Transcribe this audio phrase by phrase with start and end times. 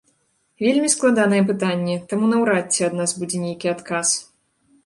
[0.65, 4.07] Вельмі складанае пытанне, таму наўрад ці ад нас будзе нейкі адказ.